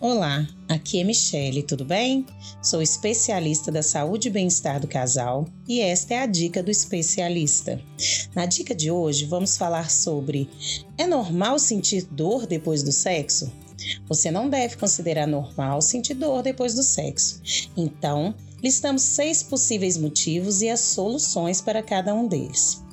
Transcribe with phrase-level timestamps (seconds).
[0.00, 2.24] Olá, aqui é Michele, tudo bem?
[2.62, 7.82] Sou especialista da saúde e bem-estar do casal e esta é a dica do especialista.
[8.32, 10.48] Na dica de hoje vamos falar sobre:
[10.96, 13.52] é normal sentir dor depois do sexo?
[14.08, 17.42] Você não deve considerar normal sentir dor depois do sexo.
[17.76, 22.84] Então, listamos seis possíveis motivos e as soluções para cada um deles.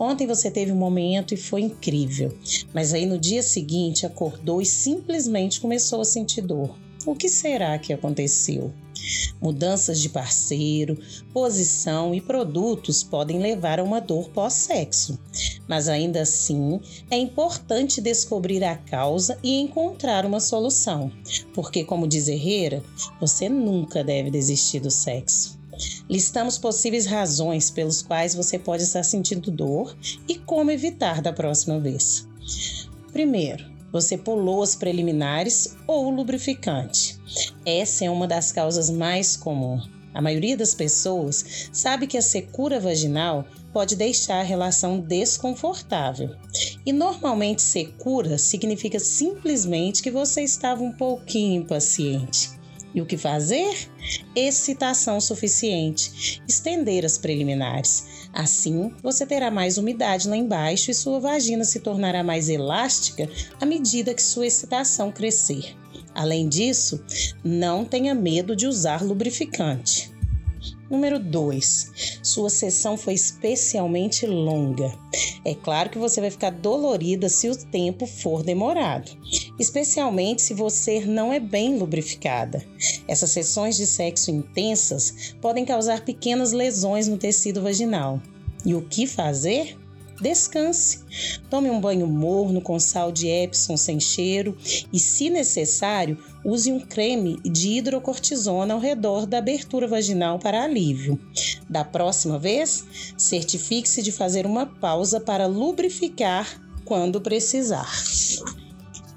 [0.00, 2.34] Ontem você teve um momento e foi incrível,
[2.72, 6.74] mas aí no dia seguinte acordou e simplesmente começou a sentir dor.
[7.04, 8.72] O que será que aconteceu?
[9.38, 10.98] Mudanças de parceiro,
[11.34, 15.18] posição e produtos podem levar a uma dor pós-sexo,
[15.68, 16.80] mas ainda assim
[17.10, 21.12] é importante descobrir a causa e encontrar uma solução,
[21.52, 22.82] porque, como diz Herrera,
[23.20, 25.59] você nunca deve desistir do sexo.
[26.08, 29.96] Listamos possíveis razões pelos quais você pode estar sentindo dor
[30.28, 32.28] e como evitar da próxima vez.
[33.12, 37.18] Primeiro, você pulou as preliminares ou o lubrificante.
[37.64, 39.88] Essa é uma das causas mais comuns.
[40.12, 46.34] A maioria das pessoas sabe que a secura vaginal pode deixar a relação desconfortável.
[46.84, 52.59] E normalmente secura significa simplesmente que você estava um pouquinho impaciente.
[52.94, 53.88] E o que fazer?
[54.34, 56.42] Excitação suficiente.
[56.48, 58.28] Estender as preliminares.
[58.32, 63.28] Assim, você terá mais umidade lá embaixo e sua vagina se tornará mais elástica
[63.60, 65.76] à medida que sua excitação crescer.
[66.14, 67.02] Além disso,
[67.44, 70.10] não tenha medo de usar lubrificante.
[70.90, 72.20] Número 2.
[72.22, 74.92] Sua sessão foi especialmente longa.
[75.44, 79.10] É claro que você vai ficar dolorida se o tempo for demorado,
[79.58, 82.64] especialmente se você não é bem lubrificada.
[83.08, 88.20] Essas sessões de sexo intensas podem causar pequenas lesões no tecido vaginal.
[88.64, 89.79] E o que fazer?
[90.20, 91.00] Descanse.
[91.48, 94.56] Tome um banho morno com sal de Epsom sem cheiro
[94.92, 101.18] e, se necessário, use um creme de hidrocortisona ao redor da abertura vaginal para alívio.
[101.68, 102.84] Da próxima vez,
[103.16, 107.90] certifique-se de fazer uma pausa para lubrificar quando precisar.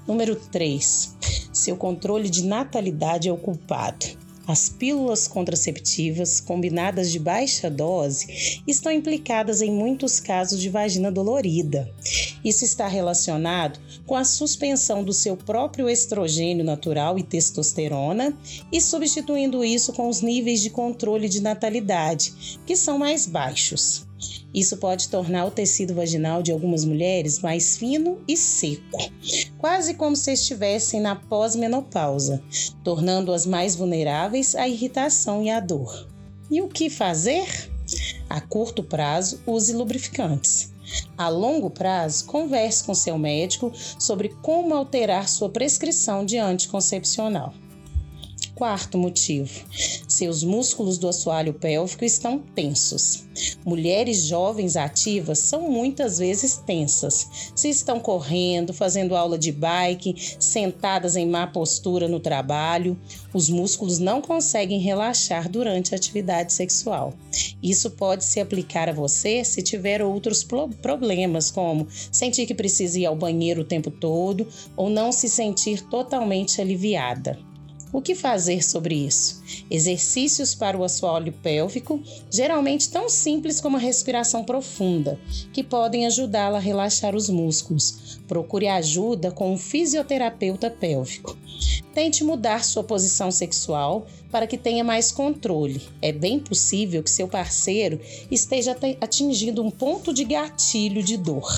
[0.06, 1.16] Número 3.
[1.52, 4.23] Seu controle de natalidade é o culpado.
[4.46, 11.90] As pílulas contraceptivas combinadas de baixa dose estão implicadas em muitos casos de vagina dolorida.
[12.44, 18.36] Isso está relacionado com a suspensão do seu próprio estrogênio natural e testosterona
[18.70, 24.06] e substituindo isso com os níveis de controle de natalidade, que são mais baixos.
[24.52, 28.98] Isso pode tornar o tecido vaginal de algumas mulheres mais fino e seco,
[29.58, 32.42] quase como se estivessem na pós-menopausa,
[32.82, 36.08] tornando-as mais vulneráveis à irritação e à dor.
[36.50, 37.70] E o que fazer?
[38.30, 40.72] A curto prazo, use lubrificantes.
[41.16, 47.54] A longo prazo, converse com seu médico sobre como alterar sua prescrição de anticoncepcional.
[48.54, 49.50] Quarto motivo:
[50.06, 53.24] seus músculos do assoalho pélvico estão tensos.
[53.64, 57.50] Mulheres jovens ativas são muitas vezes tensas.
[57.52, 62.96] Se estão correndo, fazendo aula de bike, sentadas em má postura no trabalho,
[63.32, 67.12] os músculos não conseguem relaxar durante a atividade sexual.
[67.60, 70.46] Isso pode se aplicar a você se tiver outros
[70.80, 75.80] problemas, como sentir que precisa ir ao banheiro o tempo todo ou não se sentir
[75.88, 77.36] totalmente aliviada.
[77.94, 79.40] O que fazer sobre isso?
[79.70, 85.16] Exercícios para o assoalho pélvico, geralmente tão simples como a respiração profunda,
[85.52, 88.18] que podem ajudá-la a relaxar os músculos.
[88.26, 91.38] Procure ajuda com um fisioterapeuta pélvico.
[91.94, 95.80] Tente mudar sua posição sexual para que tenha mais controle.
[96.02, 101.48] É bem possível que seu parceiro esteja atingindo um ponto de gatilho de dor.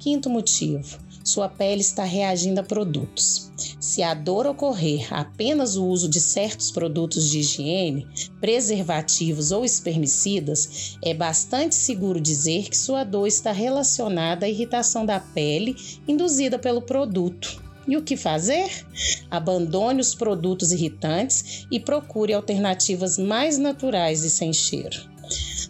[0.00, 3.50] Quinto motivo: sua pele está reagindo a produtos.
[3.80, 8.06] Se a dor ocorrer apenas o uso de certos produtos de higiene,
[8.40, 15.18] preservativos ou espermicidas, é bastante seguro dizer que sua dor está relacionada à irritação da
[15.18, 15.74] pele
[16.06, 17.62] induzida pelo produto.
[17.88, 18.86] E o que fazer?
[19.30, 25.08] Abandone os produtos irritantes e procure alternativas mais naturais e sem cheiro.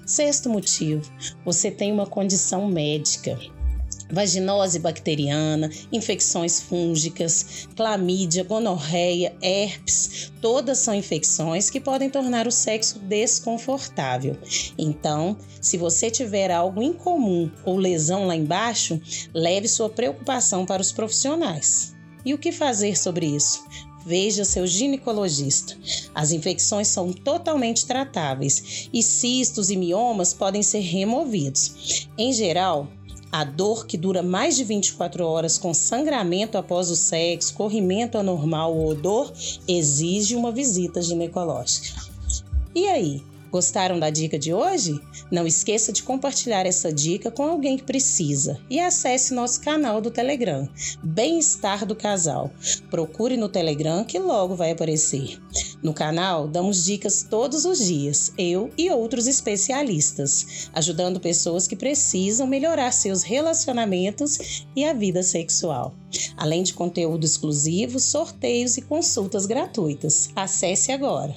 [0.06, 1.02] Sexto motivo:
[1.44, 3.38] você tem uma condição médica
[4.14, 12.99] vaginose bacteriana, infecções fúngicas, clamídia, gonorreia, herpes, todas são infecções que podem tornar o sexo
[13.00, 14.38] desconfortável.
[14.78, 19.00] Então, se você tiver algo incomum ou lesão lá embaixo,
[19.34, 21.94] leve sua preocupação para os profissionais.
[22.25, 23.64] E o que fazer sobre isso?
[24.06, 25.76] Veja seu ginecologista.
[26.14, 32.06] As infecções são totalmente tratáveis e cistos e miomas podem ser removidos.
[32.19, 32.87] Em geral,
[33.34, 38.72] A dor que dura mais de 24 horas com sangramento após o sexo, corrimento anormal
[38.72, 39.32] ou dor,
[39.66, 42.00] exige uma visita ginecológica.
[42.72, 45.00] E aí, Gostaram da dica de hoje?
[45.30, 50.10] Não esqueça de compartilhar essa dica com alguém que precisa e acesse nosso canal do
[50.10, 50.68] Telegram,
[51.00, 52.50] Bem-Estar do Casal.
[52.90, 55.40] Procure no Telegram que logo vai aparecer.
[55.80, 62.48] No canal, damos dicas todos os dias, eu e outros especialistas, ajudando pessoas que precisam
[62.48, 65.94] melhorar seus relacionamentos e a vida sexual.
[66.36, 70.28] Além de conteúdo exclusivo, sorteios e consultas gratuitas.
[70.34, 71.36] Acesse agora.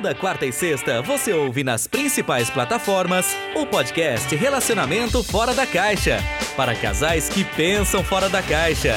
[0.00, 6.20] Toda quarta e sexta você ouve nas principais plataformas o podcast Relacionamento Fora da Caixa
[6.56, 8.94] para casais que pensam fora da caixa.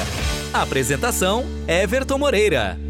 [0.53, 2.82] Apresentação: Everton Moreira.